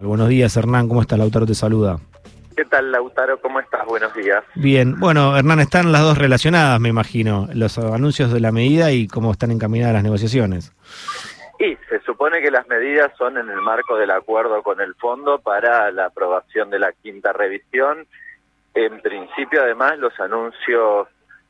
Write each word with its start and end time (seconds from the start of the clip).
Buenos 0.00 0.28
días, 0.28 0.56
Hernán. 0.56 0.86
¿Cómo 0.86 1.00
estás? 1.00 1.18
Lautaro 1.18 1.44
te 1.44 1.56
saluda. 1.56 1.96
¿Qué 2.56 2.64
tal, 2.64 2.92
Lautaro? 2.92 3.40
¿Cómo 3.40 3.58
estás? 3.58 3.84
Buenos 3.84 4.14
días. 4.14 4.44
Bien. 4.54 4.94
Bueno, 5.00 5.36
Hernán, 5.36 5.58
están 5.58 5.90
las 5.90 6.02
dos 6.02 6.16
relacionadas, 6.16 6.78
me 6.78 6.88
imagino, 6.88 7.48
los 7.52 7.76
anuncios 7.78 8.32
de 8.32 8.38
la 8.38 8.52
medida 8.52 8.92
y 8.92 9.08
cómo 9.08 9.32
están 9.32 9.50
encaminadas 9.50 9.94
las 9.94 10.04
negociaciones. 10.04 10.72
Y 11.58 11.74
se 11.88 11.98
supone 12.06 12.40
que 12.40 12.52
las 12.52 12.68
medidas 12.68 13.10
son 13.18 13.38
en 13.38 13.50
el 13.50 13.60
marco 13.60 13.96
del 13.96 14.12
acuerdo 14.12 14.62
con 14.62 14.80
el 14.80 14.94
fondo 14.94 15.40
para 15.40 15.90
la 15.90 16.04
aprobación 16.04 16.70
de 16.70 16.78
la 16.78 16.92
quinta 16.92 17.32
revisión. 17.32 18.06
En 18.74 19.00
principio, 19.00 19.64
además, 19.64 19.98
los 19.98 20.12
anuncios 20.20 21.08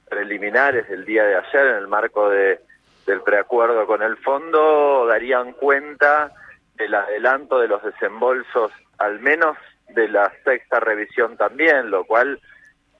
preliminares 0.08 0.88
del 0.88 1.04
día 1.04 1.24
de 1.24 1.36
ayer 1.36 1.66
en 1.66 1.76
el 1.76 1.88
marco 1.88 2.30
de, 2.30 2.60
del 3.06 3.20
preacuerdo 3.20 3.86
con 3.86 4.02
el 4.02 4.16
fondo 4.16 5.04
darían 5.06 5.52
cuenta 5.52 6.32
el 6.78 6.94
adelanto 6.94 7.58
de 7.58 7.68
los 7.68 7.82
desembolsos, 7.82 8.72
al 8.98 9.20
menos 9.20 9.56
de 9.90 10.08
la 10.08 10.32
sexta 10.44 10.80
revisión 10.80 11.36
también, 11.36 11.90
lo 11.90 12.04
cual 12.04 12.40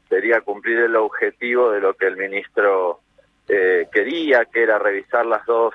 sería 0.08 0.40
cumplir 0.40 0.78
el 0.78 0.96
objetivo 0.96 1.70
de 1.70 1.80
lo 1.80 1.94
que 1.94 2.06
el 2.06 2.16
ministro 2.16 3.00
eh, 3.48 3.88
quería, 3.92 4.44
que 4.46 4.62
era 4.62 4.78
revisar 4.78 5.26
las 5.26 5.44
dos, 5.46 5.74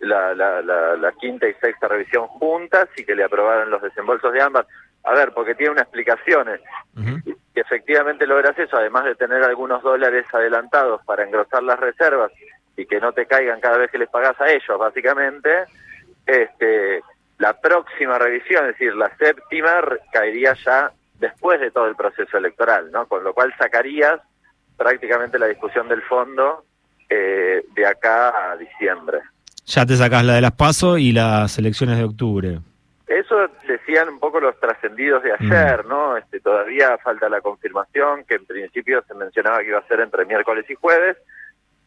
la, 0.00 0.34
la, 0.34 0.60
la, 0.62 1.12
quinta 1.12 1.48
y 1.48 1.54
sexta 1.54 1.88
revisión 1.88 2.26
juntas 2.26 2.88
y 2.96 3.04
que 3.04 3.14
le 3.14 3.24
aprobaran 3.24 3.70
los 3.70 3.82
desembolsos 3.82 4.32
de 4.32 4.42
ambas. 4.42 4.66
A 5.04 5.12
ver, 5.12 5.32
porque 5.32 5.54
tiene 5.54 5.72
una 5.72 5.82
explicación. 5.82 6.48
Uh 6.96 7.34
Que 7.54 7.60
efectivamente 7.60 8.26
logras 8.26 8.58
eso, 8.58 8.76
además 8.76 9.04
de 9.04 9.14
tener 9.14 9.42
algunos 9.44 9.80
dólares 9.82 10.26
adelantados 10.32 11.00
para 11.04 11.22
engrosar 11.22 11.62
las 11.62 11.78
reservas 11.78 12.32
y 12.76 12.84
que 12.84 12.98
no 12.98 13.12
te 13.12 13.26
caigan 13.26 13.60
cada 13.60 13.78
vez 13.78 13.92
que 13.92 13.98
les 13.98 14.08
pagas 14.08 14.38
a 14.40 14.50
ellos, 14.50 14.76
básicamente, 14.76 15.64
este 16.26 17.00
la 17.38 17.60
próxima 17.60 18.18
revisión, 18.18 18.66
es 18.66 18.78
decir, 18.78 18.94
la 18.94 19.14
séptima, 19.16 19.82
caería 20.12 20.54
ya 20.64 20.92
después 21.18 21.60
de 21.60 21.70
todo 21.70 21.86
el 21.86 21.96
proceso 21.96 22.36
electoral, 22.36 22.90
¿no? 22.92 23.06
Con 23.06 23.24
lo 23.24 23.34
cual 23.34 23.54
sacarías 23.58 24.20
prácticamente 24.76 25.38
la 25.38 25.46
discusión 25.46 25.88
del 25.88 26.02
fondo 26.02 26.64
eh, 27.08 27.64
de 27.74 27.86
acá 27.86 28.52
a 28.52 28.56
diciembre. 28.56 29.20
Ya 29.66 29.86
te 29.86 29.96
sacás 29.96 30.24
la 30.24 30.34
de 30.34 30.40
las 30.40 30.52
PASO 30.52 30.98
y 30.98 31.12
las 31.12 31.58
elecciones 31.58 31.98
de 31.98 32.04
octubre. 32.04 32.58
Eso 33.06 33.48
decían 33.66 34.08
un 34.08 34.18
poco 34.18 34.40
los 34.40 34.58
trascendidos 34.58 35.22
de 35.22 35.32
ayer, 35.32 35.84
mm. 35.84 35.88
¿no? 35.88 36.16
Este, 36.16 36.40
todavía 36.40 36.98
falta 36.98 37.28
la 37.28 37.40
confirmación, 37.40 38.24
que 38.24 38.34
en 38.34 38.46
principio 38.46 39.02
se 39.06 39.14
mencionaba 39.14 39.60
que 39.60 39.68
iba 39.68 39.78
a 39.78 39.86
ser 39.86 40.00
entre 40.00 40.24
miércoles 40.24 40.64
y 40.68 40.74
jueves, 40.74 41.16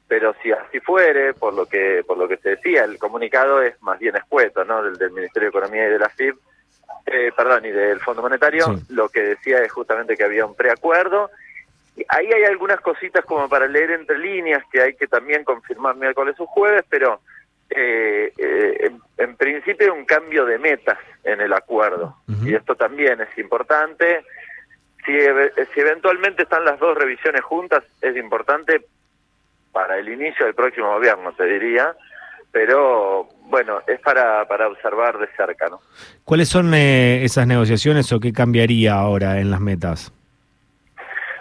pero 0.07 0.33
si 0.41 0.51
así 0.51 0.79
fuere, 0.79 1.33
por 1.33 1.53
lo 1.53 1.65
que 1.65 2.03
por 2.07 2.17
lo 2.17 2.27
que 2.27 2.37
se 2.37 2.49
decía, 2.51 2.85
el 2.85 2.97
comunicado 2.97 3.61
es 3.61 3.81
más 3.81 3.99
bien 3.99 4.15
escueto, 4.15 4.63
¿no? 4.63 4.81
Del, 4.83 5.11
Ministerio 5.11 5.47
de 5.47 5.57
Economía 5.57 5.87
y 5.87 5.91
de 5.91 5.99
la 5.99 6.09
FIB, 6.09 6.35
eh, 7.05 7.31
perdón, 7.35 7.65
y 7.65 7.71
del 7.71 7.99
Fondo 7.99 8.21
Monetario, 8.21 8.67
lo 8.89 9.09
que 9.09 9.21
decía 9.21 9.61
es 9.61 9.71
justamente 9.71 10.15
que 10.15 10.23
había 10.23 10.45
un 10.45 10.55
preacuerdo. 10.55 11.29
Ahí 12.09 12.27
hay 12.27 12.43
algunas 12.43 12.79
cositas 12.79 13.25
como 13.25 13.49
para 13.49 13.67
leer 13.67 13.91
entre 13.91 14.17
líneas 14.17 14.63
que 14.71 14.81
hay 14.81 14.93
que 14.95 15.07
también 15.07 15.43
confirmar 15.43 15.95
miércoles 15.95 16.35
o 16.39 16.45
jueves, 16.45 16.85
pero 16.89 17.19
eh, 17.69 18.31
eh, 18.37 18.91
en, 19.17 19.35
principio 19.35 19.93
un 19.93 20.05
cambio 20.05 20.45
de 20.45 20.59
metas 20.59 20.99
en 21.23 21.41
el 21.41 21.51
acuerdo. 21.53 22.15
Y 22.43 22.53
esto 22.53 22.75
también 22.75 23.19
es 23.19 23.37
importante. 23.37 24.23
Si, 25.05 25.13
si 25.73 25.79
eventualmente 25.79 26.43
están 26.43 26.65
las 26.65 26.79
dos 26.79 26.97
revisiones 26.97 27.41
juntas, 27.41 27.83
es 28.01 28.15
importante 28.15 28.85
para 29.71 29.97
el 29.97 30.09
inicio 30.09 30.45
del 30.45 30.55
próximo 30.55 30.93
gobierno, 30.93 31.33
te 31.33 31.45
diría, 31.45 31.95
pero 32.51 33.27
bueno, 33.41 33.81
es 33.87 33.99
para, 34.01 34.47
para 34.47 34.67
observar 34.67 35.17
de 35.17 35.27
cerca, 35.35 35.67
¿no? 35.69 35.79
¿Cuáles 36.23 36.49
son 36.49 36.73
eh, 36.73 37.23
esas 37.23 37.47
negociaciones 37.47 38.11
o 38.11 38.19
qué 38.19 38.33
cambiaría 38.33 38.93
ahora 38.93 39.39
en 39.39 39.51
las 39.51 39.59
metas? 39.59 40.11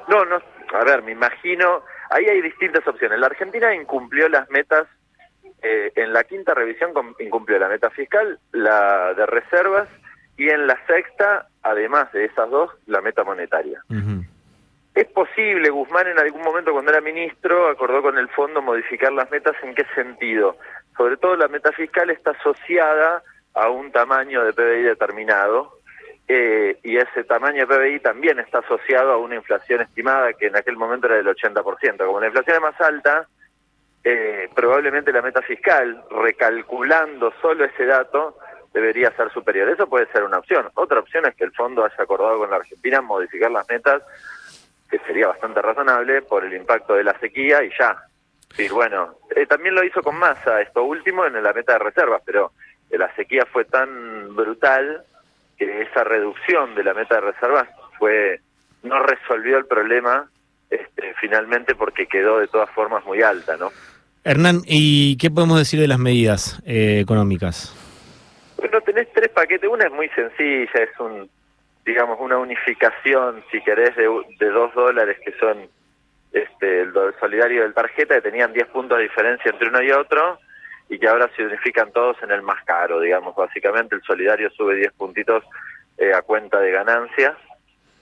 No, 0.09 0.25
no, 0.25 0.41
a 0.75 0.85
ver, 0.85 1.03
me 1.03 1.13
imagino, 1.13 1.83
ahí 2.11 2.25
hay 2.27 2.43
distintas 2.43 2.87
opciones. 2.87 3.19
La 3.19 3.27
Argentina 3.27 3.75
incumplió 3.75 4.29
las 4.29 4.49
metas, 4.51 4.87
eh, 5.63 5.93
en 5.97 6.13
la 6.13 6.25
quinta 6.25 6.55
revisión 6.55 6.93
incumplió 7.19 7.59
la 7.59 7.69
meta 7.69 7.91
fiscal, 7.91 8.39
la 8.53 9.15
de 9.15 9.27
reservas, 9.27 9.89
y 10.37 10.51
en 10.51 10.67
la 10.67 10.79
sexta, 10.87 11.49
además 11.63 12.13
de 12.13 12.27
esas 12.27 12.51
dos, 12.51 12.71
la 12.87 13.01
meta 13.01 13.25
monetaria. 13.25 13.83
Es 14.97 15.09
posible, 15.09 15.69
Guzmán 15.69 16.07
en 16.07 16.19
algún 16.19 16.41
momento 16.41 16.73
cuando 16.73 16.91
era 16.91 17.03
ministro 17.03 17.69
acordó 17.69 18.01
con 18.01 18.17
el 18.17 18.31
fondo 18.31 18.63
modificar 18.63 19.13
las 19.13 19.31
metas, 19.31 19.55
¿en 19.63 19.75
qué 19.75 19.85
sentido? 19.95 20.57
Sobre 20.97 21.19
todo 21.19 21.37
la 21.37 21.49
meta 21.49 21.71
fiscal 21.73 22.09
está 22.09 22.31
asociada 22.31 23.23
a 23.53 23.69
un 23.69 23.93
tamaño 23.93 24.43
de 24.43 24.55
PBI 24.55 24.85
determinado 24.85 25.81
eh, 26.27 26.79
y 26.83 26.97
ese 26.97 27.25
tamaño 27.25 27.67
de 27.67 27.77
PBI 27.77 28.01
también 28.01 28.39
está 28.39 28.61
asociado 28.61 29.13
a 29.13 29.19
una 29.19 29.35
inflación 29.35 29.83
estimada 29.83 30.33
que 30.33 30.47
en 30.47 30.57
aquel 30.57 30.79
momento 30.79 31.09
era 31.09 31.17
del 31.17 31.27
80%. 31.27 32.07
Como 32.07 32.19
la 32.19 32.29
inflación 32.29 32.57
es 32.57 32.63
más 32.63 32.81
alta, 32.81 33.29
eh, 34.03 34.49
probablemente 34.55 35.13
la 35.13 35.21
meta 35.21 35.43
fiscal, 35.43 36.05
recalculando 36.11 37.35
solo 37.43 37.67
ese 37.67 37.85
dato, 37.85 38.39
debería 38.73 39.11
ser 39.11 39.31
superior. 39.31 39.69
Eso 39.69 39.91
puede 39.91 40.07
ser 40.07 40.25
una 40.25 40.39
opción. 40.39 40.71
Otra 40.73 41.01
opción 41.01 41.27
es 41.27 41.35
que 41.35 41.45
el 41.45 41.53
fondo 41.53 41.85
haya 41.85 42.03
acordado 42.03 42.39
con 42.39 42.49
la 42.49 42.57
Argentina 42.57 43.03
modificar 43.03 43.51
las 43.51 43.69
metas 43.69 44.03
que 44.91 44.99
sería 45.01 45.29
bastante 45.29 45.61
razonable 45.63 46.23
por 46.23 46.45
el 46.45 46.55
impacto 46.55 46.95
de 46.95 47.05
la 47.05 47.19
sequía 47.19 47.63
y 47.65 47.71
ya. 47.79 47.97
Sí, 48.57 48.69
bueno, 48.69 49.17
eh, 49.35 49.47
también 49.47 49.75
lo 49.75 49.85
hizo 49.85 50.03
con 50.03 50.17
masa, 50.17 50.61
esto 50.61 50.85
último 50.85 51.27
en 51.27 51.43
la 51.43 51.53
meta 51.53 51.75
de 51.75 51.79
reservas, 51.81 52.23
pero 52.25 52.53
la 52.91 53.15
sequía 53.15 53.45
fue 53.53 53.65
tan 53.65 54.35
brutal 54.35 55.03
que 55.59 55.83
esa 55.83 56.05
reducción 56.05 56.75
de 56.75 56.85
la 56.85 56.95
meta 56.95 57.17
de 57.17 57.33
reservas 57.33 57.69
fue 57.99 58.41
no 58.83 59.03
resolvió 59.03 59.59
el 59.59 59.67
problema 59.67 60.31
este, 60.71 61.15
finalmente 61.21 61.75
porque 61.75 62.07
quedó 62.07 62.39
de 62.39 62.49
todas 62.49 62.71
formas 62.71 63.05
muy 63.05 63.23
alta, 63.23 63.57
¿no? 63.57 63.71
Hernán, 64.25 64.63
¿y 64.67 65.17
qué 65.19 65.31
podemos 65.31 65.59
decir 65.59 65.79
de 65.79 65.87
las 65.87 65.99
medidas 65.99 66.61
eh, 66.67 66.99
económicas? 67.01 67.73
Bueno, 68.57 68.81
tenés 68.81 69.07
tres 69.13 69.29
paquetes. 69.29 69.71
Una 69.71 69.87
es 69.87 69.93
muy 69.93 70.09
sencilla, 70.09 70.83
es 70.83 70.99
un 70.99 71.31
digamos, 71.87 72.19
una 72.21 72.37
unificación, 72.37 73.45
si 73.53 73.63
querés, 73.63 73.95
de, 73.95 74.11
de 74.39 74.51
dos 74.51 74.75
dólares 74.75 75.19
que 75.25 75.33
son 75.39 75.69
este, 76.33 76.81
el 76.83 76.93
solidario 77.21 77.63
del 77.63 77.73
tarjeta, 77.73 78.17
que 78.17 78.21
tenían 78.21 78.53
10 78.53 78.67
puntos 78.69 78.99
de 78.99 79.05
diferencia 79.05 79.51
entre 79.51 79.69
uno 79.69 79.81
y 79.81 79.93
otro, 79.93 80.39
y 80.89 80.99
que 80.99 81.09
ahora 81.09 81.31
se 81.37 81.47
unifican 81.47 81.93
todos 81.93 82.17
en 82.23 82.33
el 82.33 82.43
más 82.43 82.63
caro, 82.65 83.01
digamos, 83.01 83.35
básicamente 83.35 83.95
el 83.95 84.03
solidario 84.03 84.51
sube 84.51 84.75
10 84.75 84.93
puntitos 84.95 85.45
eh, 85.97 86.13
a 86.13 86.23
cuenta 86.23 86.61
de 86.61 86.73
ganancias, 86.73 87.37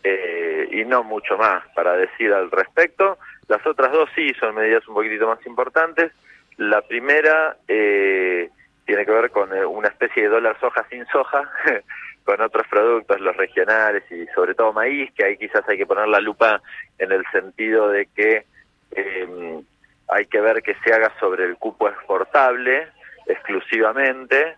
eh, 0.02 0.68
y 0.70 0.84
no 0.84 1.04
mucho 1.04 1.36
más 1.36 1.62
para 1.74 1.94
decir 1.96 2.32
al 2.32 2.50
respecto. 2.50 3.18
Las 3.48 3.64
otras 3.66 3.92
dos 3.92 4.08
sí 4.14 4.32
son 4.40 4.54
medidas 4.54 4.86
un 4.88 4.94
poquitito 4.94 5.26
más 5.26 5.44
importantes. 5.46 6.12
La 6.56 6.82
primera 6.82 7.56
eh, 7.68 8.50
tiene 8.86 9.06
que 9.06 9.12
ver 9.12 9.30
con 9.30 9.52
una 9.52 9.88
especie 9.88 10.24
de 10.24 10.28
dólar 10.28 10.58
soja 10.60 10.86
sin 10.90 11.06
soja, 11.06 11.50
con 12.24 12.40
otros 12.40 12.66
productos, 12.68 13.20
los 13.20 13.36
regionales 13.36 14.02
y 14.10 14.26
sobre 14.34 14.54
todo 14.54 14.72
maíz, 14.72 15.12
que 15.12 15.24
ahí 15.24 15.36
quizás 15.36 15.68
hay 15.68 15.76
que 15.76 15.86
poner 15.86 16.08
la 16.08 16.20
lupa 16.20 16.62
en 16.98 17.12
el 17.12 17.22
sentido 17.30 17.88
de 17.88 18.06
que 18.06 18.44
eh, 18.92 19.62
hay 20.08 20.26
que 20.26 20.40
ver 20.40 20.62
que 20.62 20.74
se 20.84 20.92
haga 20.92 21.12
sobre 21.20 21.44
el 21.44 21.56
cupo 21.56 21.88
exportable 21.88 22.88
exclusivamente 23.26 24.56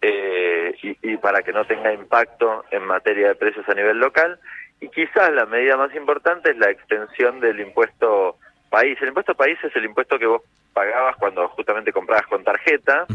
eh, 0.00 0.74
y, 0.82 1.16
para 1.18 1.42
que 1.42 1.52
no 1.52 1.64
tenga 1.64 1.92
impacto 1.92 2.64
en 2.70 2.84
materia 2.84 3.28
de 3.28 3.34
precios 3.34 3.68
a 3.68 3.74
nivel 3.74 3.98
local. 3.98 4.38
Y 4.80 4.88
quizás 4.88 5.32
la 5.32 5.46
medida 5.46 5.76
más 5.76 5.94
importante 5.94 6.50
es 6.50 6.56
la 6.56 6.70
extensión 6.70 7.40
del 7.40 7.60
impuesto 7.60 8.36
país. 8.68 8.98
El 9.00 9.08
impuesto 9.08 9.34
país 9.34 9.58
es 9.62 9.74
el 9.76 9.84
impuesto 9.84 10.18
que 10.18 10.26
vos 10.26 10.42
pagabas 10.72 11.16
cuando 11.16 11.48
justamente 11.50 11.92
comprabas 11.92 12.26
con 12.26 12.42
tarjeta, 12.42 13.06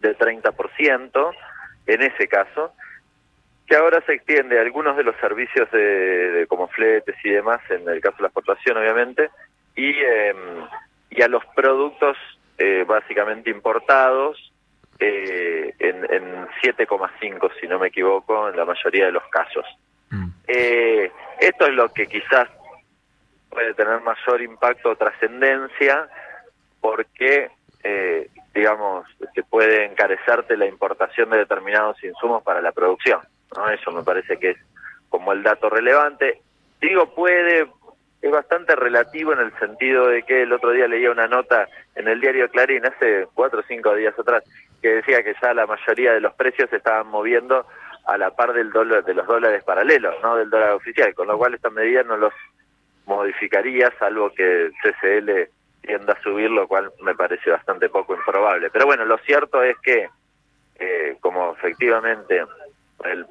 de 0.00 0.16
30%, 0.16 1.34
en 1.86 2.02
ese 2.02 2.28
caso, 2.28 2.72
que 3.66 3.76
ahora 3.76 4.00
se 4.06 4.14
extiende 4.14 4.58
a 4.58 4.62
algunos 4.62 4.96
de 4.96 5.02
los 5.02 5.16
servicios 5.16 5.70
de, 5.72 6.46
como 6.48 6.68
fletes 6.68 7.16
y 7.24 7.30
demás, 7.30 7.60
en 7.68 7.88
el 7.88 8.00
caso 8.00 8.16
de 8.18 8.22
la 8.22 8.28
exportación 8.28 8.76
obviamente, 8.76 9.30
y, 9.74 9.90
em, 9.90 10.36
y 11.10 11.22
a 11.22 11.28
los 11.28 11.44
productos 11.54 12.16
eh, 12.58 12.84
básicamente 12.86 13.50
importados 13.50 14.52
eh, 14.98 15.74
en, 15.78 15.96
en 16.10 16.46
7,5 16.62 17.50
si 17.60 17.66
no 17.66 17.78
me 17.78 17.88
equivoco 17.88 18.48
en 18.48 18.56
la 18.56 18.64
mayoría 18.64 19.06
de 19.06 19.12
los 19.12 19.24
casos. 19.28 19.66
Mm. 20.10 20.28
Eh, 20.46 21.10
esto 21.40 21.66
es 21.66 21.74
lo 21.74 21.92
que 21.92 22.06
quizás 22.06 22.48
puede 23.50 23.74
tener 23.74 24.00
mayor 24.00 24.40
impacto 24.42 24.90
o 24.90 24.96
trascendencia 24.96 26.08
porque 26.80 27.50
digamos 28.52 29.06
se 29.32 29.44
puede 29.44 29.84
encarecerte 29.84 30.56
la 30.56 30.66
importación 30.66 31.30
de 31.30 31.38
determinados 31.38 32.02
insumos 32.02 32.42
para 32.42 32.60
la 32.60 32.72
producción. 32.72 33.20
¿No? 33.54 33.68
Eso 33.68 33.90
me 33.92 34.02
parece 34.02 34.38
que 34.38 34.50
es 34.50 34.58
como 35.08 35.32
el 35.32 35.42
dato 35.42 35.68
relevante. 35.68 36.40
Digo, 36.80 37.14
puede, 37.14 37.66
es 38.22 38.30
bastante 38.30 38.74
relativo 38.74 39.32
en 39.32 39.40
el 39.40 39.58
sentido 39.58 40.08
de 40.08 40.22
que 40.22 40.42
el 40.42 40.52
otro 40.52 40.70
día 40.70 40.88
leía 40.88 41.10
una 41.10 41.26
nota 41.26 41.68
en 41.94 42.08
el 42.08 42.20
diario 42.20 42.50
Clarín, 42.50 42.86
hace 42.86 43.26
cuatro 43.34 43.60
o 43.60 43.64
cinco 43.68 43.94
días 43.94 44.18
atrás, 44.18 44.44
que 44.82 44.96
decía 44.96 45.22
que 45.22 45.34
ya 45.40 45.54
la 45.54 45.66
mayoría 45.66 46.12
de 46.12 46.20
los 46.20 46.34
precios 46.34 46.70
se 46.70 46.76
estaban 46.76 47.08
moviendo 47.08 47.66
a 48.06 48.16
la 48.18 48.30
par 48.30 48.52
del 48.52 48.70
dólar, 48.70 49.04
de 49.04 49.14
los 49.14 49.26
dólares 49.26 49.64
paralelos, 49.64 50.14
no 50.22 50.36
del 50.36 50.50
dólar 50.50 50.72
oficial, 50.72 51.12
con 51.14 51.26
lo 51.26 51.36
cual 51.36 51.54
esta 51.54 51.70
medida 51.70 52.02
no 52.04 52.16
los 52.16 52.32
modificaría, 53.04 53.92
salvo 53.98 54.30
que 54.30 54.70
CCL 54.82 55.50
tienda 55.82 56.12
a 56.12 56.22
subir, 56.22 56.50
lo 56.50 56.68
cual 56.68 56.90
me 57.02 57.14
parece 57.14 57.50
bastante 57.50 57.88
poco 57.88 58.14
improbable. 58.14 58.70
Pero 58.70 58.86
bueno, 58.86 59.04
lo 59.04 59.18
cierto 59.18 59.62
es 59.62 59.76
que, 59.78 60.08
eh, 60.78 61.16
como 61.20 61.52
efectivamente 61.52 62.44
el, 63.04 63.26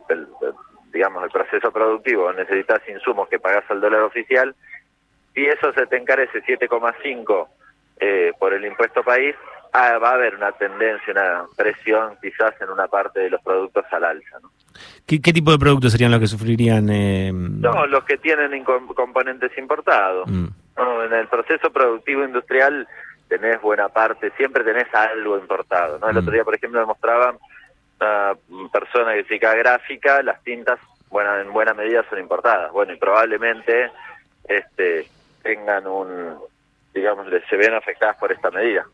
digamos 0.91 1.23
el 1.23 1.29
proceso 1.29 1.71
productivo 1.71 2.31
necesitas 2.33 2.81
insumos 2.87 3.27
que 3.29 3.39
pagas 3.39 3.63
al 3.69 3.81
dólar 3.81 4.01
oficial, 4.01 4.55
y 5.35 5.45
eso 5.45 5.73
se 5.73 5.85
te 5.87 5.97
encarece 5.97 6.41
7,5 6.43 7.47
eh, 7.97 8.31
por 8.39 8.53
el 8.53 8.65
impuesto 8.65 9.03
país, 9.03 9.35
ah, 9.73 9.97
va 9.97 10.11
a 10.11 10.13
haber 10.13 10.35
una 10.35 10.51
tendencia, 10.53 11.11
una 11.11 11.45
presión 11.55 12.17
quizás 12.21 12.53
en 12.61 12.69
una 12.69 12.87
parte 12.87 13.19
de 13.19 13.29
los 13.29 13.41
productos 13.41 13.83
al 13.91 14.05
alza. 14.05 14.39
¿no? 14.41 14.51
¿Qué, 15.05 15.19
tipo 15.19 15.51
de 15.51 15.59
productos 15.59 15.91
serían 15.91 16.11
los 16.11 16.19
que 16.19 16.27
sufrirían? 16.27 16.89
Eh... 16.89 17.31
No, 17.33 17.85
los 17.85 18.03
que 18.05 18.17
tienen 18.17 18.63
componentes 18.63 19.57
importados. 19.57 20.29
Mm. 20.29 20.47
en 21.05 21.13
el 21.13 21.27
proceso 21.27 21.69
productivo 21.71 22.23
industrial 22.23 22.87
tenés 23.27 23.61
buena 23.61 23.89
parte, 23.89 24.31
siempre 24.37 24.63
tenés 24.63 24.87
algo 24.93 25.37
importado. 25.37 25.99
¿no? 25.99 26.09
El 26.09 26.17
otro 26.17 26.31
mm. 26.31 26.33
día, 26.33 26.43
por 26.43 26.55
ejemplo, 26.55 26.79
demostraban 26.79 27.37
una 27.99 28.69
persona 28.71 29.13
que 29.13 29.23
se 29.25 29.37
gráfica, 29.37 30.21
las 30.23 30.41
tintas, 30.43 30.79
bueno, 31.09 31.37
en 31.39 31.51
buena 31.53 31.73
medida 31.73 32.05
son 32.09 32.19
importadas. 32.19 32.71
Bueno, 32.71 32.93
y 32.93 32.97
probablemente 32.97 33.91
este 34.47 35.07
tengan 35.43 35.85
un, 35.87 36.35
digamos, 36.93 37.27
se 37.49 37.55
ven 37.55 37.73
afectadas 37.73 38.17
por 38.17 38.31
esta 38.31 38.49
medida. 38.51 38.85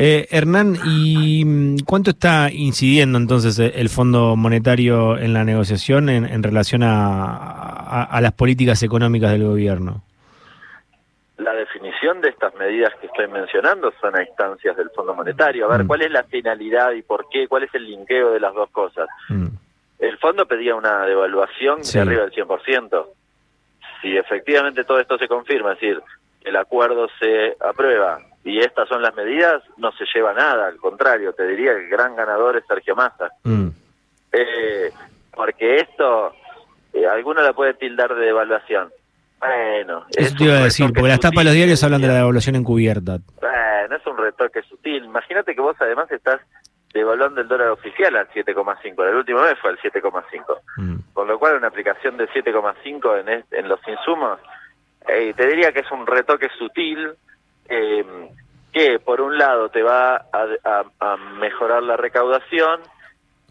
Eh, 0.00 0.28
Hernán, 0.30 0.76
¿y 0.84 1.44
mm, 1.44 1.78
cuánto 1.84 2.10
está 2.10 2.50
incidiendo 2.52 3.18
entonces 3.18 3.58
eh, 3.58 3.72
el 3.74 3.88
Fondo 3.88 4.36
Monetario 4.36 5.18
en 5.18 5.32
la 5.32 5.42
negociación 5.42 6.08
en, 6.08 6.42
relación 6.44 6.82
a, 6.84 8.16
las 8.22 8.32
políticas 8.32 8.80
económicas 8.84 9.32
del 9.32 9.42
gobierno? 9.42 10.04
Definición 11.58 12.20
de 12.20 12.28
estas 12.28 12.54
medidas 12.54 12.94
que 13.00 13.06
estoy 13.06 13.26
mencionando 13.26 13.92
son 14.00 14.14
a 14.16 14.22
instancias 14.22 14.76
del 14.76 14.90
Fondo 14.90 15.12
Monetario. 15.12 15.66
A 15.66 15.68
ver, 15.68 15.84
mm. 15.84 15.86
¿cuál 15.88 16.02
es 16.02 16.10
la 16.10 16.22
finalidad 16.22 16.92
y 16.92 17.02
por 17.02 17.28
qué? 17.28 17.48
¿Cuál 17.48 17.64
es 17.64 17.74
el 17.74 17.84
linkeo 17.84 18.30
de 18.30 18.38
las 18.38 18.54
dos 18.54 18.70
cosas? 18.70 19.08
Mm. 19.28 19.48
El 19.98 20.18
fondo 20.18 20.46
pedía 20.46 20.76
una 20.76 21.04
devaluación 21.04 21.82
de 21.82 22.00
arriba 22.00 22.22
del 22.22 22.32
100%. 22.32 23.06
Si 24.00 24.16
efectivamente 24.16 24.84
todo 24.84 25.00
esto 25.00 25.18
se 25.18 25.26
confirma, 25.26 25.72
es 25.72 25.80
decir, 25.80 26.00
el 26.42 26.56
acuerdo 26.56 27.08
se 27.18 27.56
aprueba 27.60 28.20
y 28.44 28.60
estas 28.60 28.88
son 28.88 29.02
las 29.02 29.14
medidas, 29.16 29.62
no 29.76 29.90
se 29.92 30.04
lleva 30.14 30.32
nada, 30.32 30.68
al 30.68 30.76
contrario, 30.76 31.32
te 31.32 31.46
diría 31.46 31.74
que 31.74 31.84
el 31.84 31.88
gran 31.88 32.14
ganador 32.14 32.56
es 32.56 32.64
Sergio 32.66 32.94
Massa. 32.94 33.30
Mm. 33.42 33.68
Eh, 34.32 34.92
porque 35.34 35.80
esto, 35.80 36.32
eh, 36.92 37.06
alguno 37.06 37.42
la 37.42 37.52
puede 37.52 37.74
tildar 37.74 38.14
de 38.14 38.26
devaluación. 38.26 38.90
Bueno, 39.40 40.04
eso 40.16 40.34
te 40.36 40.44
iba 40.44 40.54
a 40.54 40.64
decir, 40.64 40.92
porque 40.92 41.08
las 41.08 41.20
tapas 41.20 41.38
de 41.38 41.44
los 41.44 41.54
diarios 41.54 41.82
hablan 41.84 42.00
de 42.00 42.08
la 42.08 42.14
devaluación 42.14 42.56
encubierta. 42.56 43.18
Bueno, 43.40 43.96
es 43.96 44.06
un 44.06 44.16
retoque 44.16 44.62
sutil. 44.62 45.04
Imagínate 45.04 45.54
que 45.54 45.60
vos 45.60 45.76
además 45.80 46.10
estás 46.10 46.40
devaluando 46.92 47.40
el 47.40 47.48
dólar 47.48 47.68
oficial 47.68 48.16
al 48.16 48.28
7,5. 48.30 49.08
El 49.08 49.16
último 49.16 49.40
mes 49.40 49.58
fue 49.60 49.70
al 49.70 49.78
7,5. 49.78 50.22
Mm. 50.76 50.96
Con 51.12 51.28
lo 51.28 51.38
cual, 51.38 51.56
una 51.56 51.68
aplicación 51.68 52.16
de 52.16 52.28
7,5 52.28 53.20
en, 53.20 53.44
en 53.50 53.68
los 53.68 53.80
insumos 53.86 54.40
eh, 55.08 55.32
te 55.34 55.46
diría 55.46 55.72
que 55.72 55.80
es 55.80 55.90
un 55.90 56.06
retoque 56.06 56.48
sutil 56.58 57.12
eh, 57.68 58.04
que 58.72 58.98
por 58.98 59.20
un 59.20 59.38
lado 59.38 59.70
te 59.70 59.82
va 59.82 60.26
a, 60.32 61.16
mejorar 61.38 61.82
la 61.82 61.96
recaudación 61.96 62.80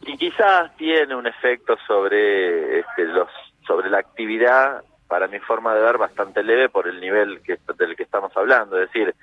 y 0.01 0.17
quizás 0.17 0.75
tiene 0.77 1.15
un 1.15 1.25
efecto 1.25 1.75
sobre 1.87 2.79
este, 2.79 3.05
los 3.05 3.29
sobre 3.65 3.89
la 3.89 3.97
actividad 3.97 4.83
para 5.07 5.27
mi 5.27 5.39
forma 5.39 5.73
de 5.73 5.81
ver 5.81 5.97
bastante 5.97 6.43
leve 6.43 6.69
por 6.69 6.87
el 6.87 6.99
nivel 6.99 7.41
que, 7.41 7.57
del 7.77 7.95
que 7.95 8.03
estamos 8.03 8.35
hablando, 8.35 8.77
es 8.77 8.91
decir, 8.91 9.15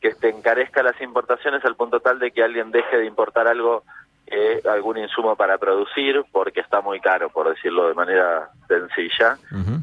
que 0.00 0.14
te 0.14 0.28
encarezca 0.28 0.82
las 0.82 1.00
importaciones 1.00 1.64
al 1.64 1.76
punto 1.76 2.00
tal 2.00 2.18
de 2.18 2.30
que 2.30 2.42
alguien 2.42 2.70
deje 2.70 2.98
de 2.98 3.06
importar 3.06 3.48
algo 3.48 3.84
eh, 4.26 4.62
algún 4.70 4.96
insumo 4.96 5.36
para 5.36 5.58
producir 5.58 6.24
porque 6.32 6.60
está 6.60 6.80
muy 6.80 6.98
caro, 6.98 7.28
por 7.28 7.48
decirlo 7.48 7.88
de 7.88 7.94
manera 7.94 8.48
sencilla, 8.66 9.36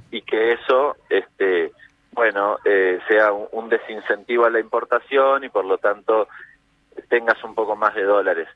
y 0.10 0.22
que 0.24 0.54
eso, 0.54 0.98
este, 1.10 1.72
bueno, 2.12 2.58
eh, 2.66 3.00
sea 3.08 3.32
un, 3.32 3.70
desincentivo 3.70 4.46
a 4.46 4.50
la 4.50 4.60
importación 4.60 5.44
y 5.44 5.50
por 5.50 5.66
lo 5.66 5.78
tanto 5.78 6.28
tengas 7.08 7.42
un 7.44 7.54
poco 7.54 7.76
más 7.76 7.94
de 7.94 8.04
dólares. 8.04 8.48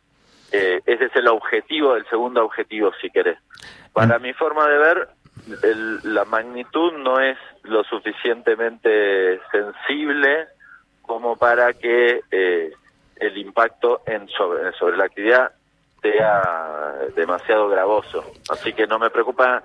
Eh, 0.51 0.81
ese 0.85 1.05
es 1.05 1.15
el 1.15 1.27
objetivo, 1.27 1.95
el 1.95 2.07
segundo 2.09 2.43
objetivo, 2.43 2.91
si 2.99 3.09
querés. 3.11 3.37
Para 3.93 4.17
mi 4.17 4.33
forma 4.33 4.67
de 4.67 4.77
ver, 4.77 5.09
la 6.03 6.25
magnitud 6.25 6.93
no 6.93 7.19
es 7.19 7.37
lo 7.63 7.83
suficientemente 7.83 9.39
sensible 9.51 10.47
como 11.01 11.35
para 11.35 11.73
que 11.73 12.21
eh, 12.31 12.71
el 13.17 13.37
impacto 13.37 14.01
en 14.05 14.27
sobre, 14.29 14.71
sobre 14.73 14.97
la 14.97 15.05
actividad 15.05 15.51
sea 16.01 16.95
demasiado 17.15 17.69
gravoso. 17.69 18.23
Así 18.49 18.73
que 18.73 18.87
no 18.87 18.99
me 18.99 19.09
preocupa 19.09 19.63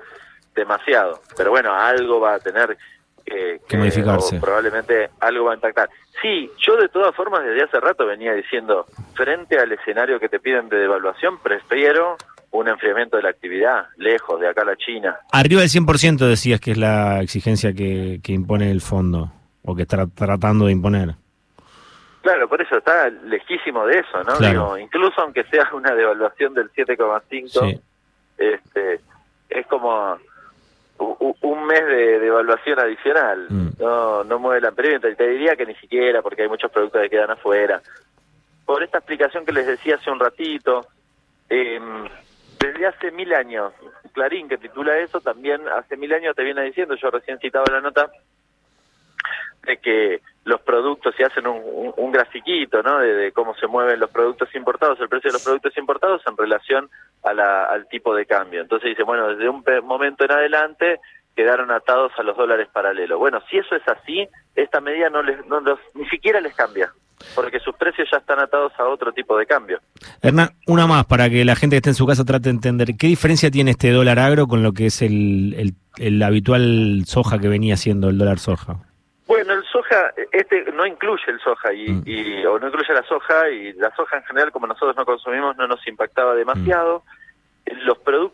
demasiado. 0.54 1.20
Pero 1.36 1.50
bueno, 1.50 1.74
algo 1.74 2.20
va 2.20 2.34
a 2.34 2.38
tener 2.40 2.76
que, 3.24 3.76
modificarse. 3.76 4.40
probablemente 4.40 5.10
algo 5.20 5.46
va 5.46 5.52
a 5.52 5.54
impactar. 5.54 5.88
Sí, 6.20 6.50
yo 6.58 6.76
de 6.76 6.88
todas 6.88 7.14
formas 7.14 7.44
desde 7.44 7.64
hace 7.64 7.80
rato 7.80 8.06
venía 8.06 8.32
diciendo, 8.34 8.86
frente 9.14 9.58
al 9.58 9.72
escenario 9.72 10.18
que 10.18 10.28
te 10.28 10.40
piden 10.40 10.68
de 10.68 10.78
devaluación, 10.78 11.38
prefiero 11.38 12.16
un 12.52 12.68
enfriamiento 12.68 13.16
de 13.16 13.22
la 13.22 13.30
actividad, 13.30 13.86
lejos 13.96 14.40
de 14.40 14.48
acá 14.48 14.62
a 14.62 14.64
la 14.64 14.76
China. 14.76 15.16
Arriba 15.32 15.60
del 15.60 15.70
100% 15.70 16.18
decías 16.28 16.60
que 16.60 16.72
es 16.72 16.78
la 16.78 17.20
exigencia 17.20 17.72
que, 17.72 18.20
que 18.22 18.32
impone 18.32 18.70
el 18.70 18.80
fondo, 18.80 19.32
o 19.64 19.74
que 19.74 19.82
está 19.82 20.06
tratando 20.06 20.66
de 20.66 20.72
imponer. 20.72 21.14
Claro, 22.22 22.48
por 22.48 22.60
eso 22.60 22.76
está 22.76 23.08
lejísimo 23.08 23.86
de 23.86 24.00
eso, 24.00 24.22
¿no? 24.24 24.36
Digo, 24.38 24.76
incluso 24.76 25.22
aunque 25.22 25.44
sea 25.44 25.70
una 25.72 25.94
devaluación 25.94 26.52
del 26.52 26.70
7,5, 26.72 27.80
este, 28.36 29.00
es 29.48 29.66
como 29.66 30.18
un 30.98 31.66
mes 31.66 31.86
de, 31.86 32.26
evaluación 32.26 32.78
adicional. 32.78 33.46
Mm. 33.48 33.68
No, 33.78 34.24
no 34.24 34.38
mueve 34.38 34.60
la 34.60 34.70
y 34.70 35.14
Te 35.14 35.28
diría 35.28 35.56
que 35.56 35.64
ni 35.64 35.74
siquiera, 35.76 36.20
porque 36.20 36.42
hay 36.42 36.48
muchos 36.48 36.70
productos 36.70 37.00
que 37.02 37.08
quedan 37.08 37.30
afuera. 37.30 37.80
Por 38.66 38.82
esta 38.82 38.98
explicación 38.98 39.46
que 39.46 39.52
les 39.52 39.66
decía 39.66 39.94
hace 39.96 40.10
un 40.10 40.20
ratito, 40.20 40.86
eh, 41.48 41.80
desde 42.60 42.86
hace 42.86 43.10
mil 43.10 43.32
años, 43.32 43.72
Clarín, 44.12 44.48
que 44.48 44.58
titula 44.58 44.98
eso, 44.98 45.20
también 45.20 45.66
hace 45.68 45.96
mil 45.96 46.12
años 46.12 46.36
te 46.36 46.44
viene 46.44 46.62
diciendo, 46.62 46.94
yo 46.94 47.10
recién 47.10 47.38
citaba 47.38 47.64
la 47.70 47.80
nota, 47.80 48.10
de 49.64 49.78
que 49.78 50.20
los 50.44 50.60
productos, 50.62 51.14
se 51.16 51.24
hacen 51.24 51.46
un, 51.46 51.92
un, 51.96 52.12
grafiquito, 52.12 52.82
¿no? 52.82 52.98
De, 52.98 53.30
cómo 53.32 53.54
se 53.54 53.66
mueven 53.66 54.00
los 54.00 54.10
productos 54.10 54.54
importados, 54.54 54.98
el 55.00 55.08
precio 55.08 55.28
de 55.28 55.34
los 55.34 55.44
productos 55.44 55.76
importados 55.76 56.22
en 56.26 56.36
relación 56.36 56.90
a 57.22 57.34
la, 57.34 57.64
al 57.64 57.88
tipo 57.88 58.14
de 58.14 58.26
cambio. 58.26 58.60
Entonces 58.60 58.90
dice, 58.90 59.02
bueno, 59.02 59.28
desde 59.28 59.48
un 59.48 59.62
momento 59.84 60.24
en 60.24 60.32
adelante 60.32 61.00
quedaron 61.36 61.70
atados 61.70 62.12
a 62.16 62.22
los 62.22 62.36
dólares 62.36 62.68
paralelos. 62.72 63.18
Bueno, 63.18 63.42
si 63.50 63.58
eso 63.58 63.76
es 63.76 63.86
así, 63.86 64.28
esta 64.54 64.80
medida 64.80 65.10
no 65.10 65.22
les, 65.22 65.44
no 65.46 65.60
los, 65.60 65.78
ni 65.94 66.06
siquiera 66.08 66.40
les 66.40 66.54
cambia, 66.54 66.92
porque 67.34 67.60
sus 67.60 67.74
precios 67.76 68.08
ya 68.10 68.18
están 68.18 68.38
atados 68.38 68.72
a 68.78 68.84
otro 68.86 69.12
tipo 69.12 69.36
de 69.36 69.46
cambio. 69.46 69.80
Hernán, 70.22 70.50
una 70.66 70.86
más 70.86 71.06
para 71.06 71.28
que 71.30 71.44
la 71.44 71.56
gente 71.56 71.74
que 71.74 71.78
esté 71.78 71.90
en 71.90 71.94
su 71.94 72.06
casa 72.06 72.24
trate 72.24 72.44
de 72.44 72.50
entender 72.50 72.96
qué 72.98 73.06
diferencia 73.06 73.50
tiene 73.50 73.72
este 73.72 73.90
dólar 73.90 74.18
agro 74.18 74.46
con 74.46 74.62
lo 74.62 74.72
que 74.72 74.86
es 74.86 75.02
el, 75.02 75.54
el, 75.56 75.74
el 75.98 76.22
habitual 76.22 77.02
soja 77.06 77.38
que 77.38 77.48
venía 77.48 77.76
siendo 77.76 78.08
el 78.08 78.18
dólar 78.18 78.38
soja. 78.38 78.78
Bueno, 79.26 79.52
el 79.54 79.64
soja, 79.64 80.12
este 80.32 80.72
no 80.72 80.84
incluye 80.84 81.22
el 81.28 81.38
soja 81.38 81.72
y, 81.72 81.88
mm. 81.88 82.02
y, 82.04 82.44
o 82.46 82.58
no 82.58 82.66
incluye 82.66 82.92
la 82.92 83.04
soja 83.04 83.48
y 83.48 83.72
la 83.74 83.94
soja 83.94 84.16
en 84.16 84.24
general, 84.24 84.50
como 84.50 84.66
nosotros 84.66 84.96
no 84.96 85.04
consumimos, 85.04 85.56
no 85.56 85.68
nos 85.68 85.86
impactaba 85.86 86.34
demasiado. 86.34 87.04
Mm. 87.66 87.86
Los 87.86 87.98
productos 87.98 88.29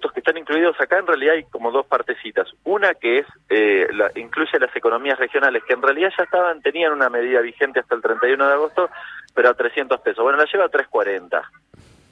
incluidos 0.56 0.80
acá 0.80 0.98
en 0.98 1.06
realidad 1.06 1.34
hay 1.34 1.44
como 1.44 1.70
dos 1.70 1.86
partecitas. 1.86 2.48
Una 2.64 2.94
que 2.94 3.18
es 3.18 3.26
eh, 3.50 3.86
la, 3.92 4.10
incluye 4.14 4.58
las 4.58 4.74
economías 4.74 5.18
regionales 5.18 5.62
que 5.64 5.74
en 5.74 5.82
realidad 5.82 6.10
ya 6.16 6.24
estaban 6.24 6.62
tenían 6.62 6.92
una 6.92 7.10
medida 7.10 7.40
vigente 7.40 7.80
hasta 7.80 7.94
el 7.94 8.02
31 8.02 8.46
de 8.46 8.52
agosto, 8.52 8.90
pero 9.34 9.50
a 9.50 9.54
300 9.54 10.00
pesos. 10.00 10.22
Bueno, 10.22 10.38
la 10.38 10.46
lleva 10.50 10.64
a 10.64 10.68
340. 10.68 11.50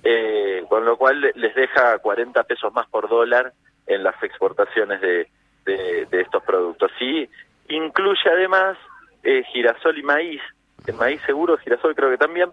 Eh, 0.06 0.62
con 0.68 0.84
lo 0.84 0.98
cual 0.98 1.32
les 1.34 1.54
deja 1.54 1.98
40 1.98 2.42
pesos 2.42 2.74
más 2.74 2.86
por 2.88 3.08
dólar 3.08 3.54
en 3.86 4.02
las 4.02 4.22
exportaciones 4.22 5.00
de, 5.00 5.28
de, 5.64 6.06
de 6.10 6.20
estos 6.20 6.42
productos. 6.42 6.90
Sí, 6.98 7.26
Incluye 7.68 8.30
además 8.30 8.76
eh, 9.22 9.42
girasol 9.52 9.98
y 9.98 10.02
maíz, 10.02 10.42
el 10.86 10.94
maíz 10.94 11.20
seguro, 11.24 11.56
girasol 11.56 11.94
creo 11.94 12.10
que 12.10 12.18
también, 12.18 12.50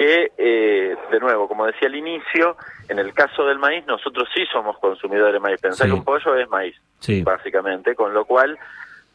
que, 0.00 0.32
eh, 0.38 0.96
de 1.10 1.20
nuevo, 1.20 1.46
como 1.46 1.66
decía 1.66 1.86
al 1.86 1.94
inicio, 1.94 2.56
en 2.88 2.98
el 2.98 3.12
caso 3.12 3.44
del 3.44 3.58
maíz, 3.58 3.84
nosotros 3.86 4.26
sí 4.34 4.46
somos 4.50 4.78
consumidores 4.78 5.34
de 5.34 5.40
maíz. 5.40 5.60
Pensá 5.60 5.84
sí. 5.84 5.90
que 5.90 5.94
un 5.94 6.04
pollo 6.04 6.36
es 6.36 6.48
maíz, 6.48 6.74
básicamente, 7.22 7.94
con 7.94 8.14
lo 8.14 8.24
cual 8.24 8.58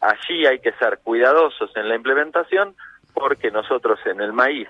allí 0.00 0.46
hay 0.46 0.60
que 0.60 0.70
ser 0.74 1.00
cuidadosos 1.02 1.72
en 1.74 1.88
la 1.88 1.96
implementación 1.96 2.76
porque 3.12 3.50
nosotros 3.50 3.98
en 4.06 4.20
el 4.20 4.32
maíz, 4.32 4.68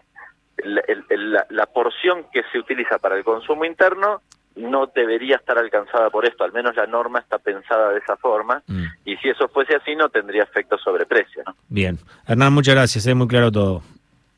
la, 0.64 1.66
porción 1.66 2.24
que 2.32 2.44
se 2.50 2.60
utiliza 2.60 2.96
para 2.96 3.18
el 3.18 3.22
consumo 3.22 3.66
interno 3.66 4.22
no 4.54 4.86
debería 4.86 5.36
estar 5.36 5.58
alcanzada 5.58 6.08
por 6.08 6.24
esto, 6.24 6.44
al 6.44 6.52
menos 6.52 6.74
la 6.76 6.86
norma 6.86 7.18
está 7.18 7.38
pensada 7.38 7.90
de 7.90 7.98
esa 7.98 8.16
forma, 8.16 8.62
mm. 8.66 8.84
y 9.04 9.16
si 9.18 9.28
eso 9.28 9.48
fuese 9.48 9.76
así 9.76 9.94
no 9.94 10.08
tendría 10.08 10.44
efecto 10.44 10.78
sobre 10.78 11.04
precio. 11.04 11.42
Bien, 11.68 11.98
Hernán, 12.26 12.54
muchas 12.54 12.74
gracias, 12.74 13.06
es 13.06 13.14
muy 13.14 13.28
claro 13.28 13.52
todo. 13.52 13.82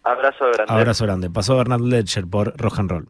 Abrazo 0.03 0.45
grande. 0.53 0.73
Abrazo 0.73 1.05
grande. 1.05 1.31
Pasó 1.31 1.57
Bernard 1.57 1.83
Ledger 1.83 2.27
por 2.27 2.55
Rock 2.57 2.79
and 2.79 2.91
Roll. 2.91 3.07